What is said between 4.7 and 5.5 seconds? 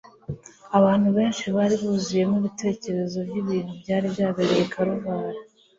Kaluvari.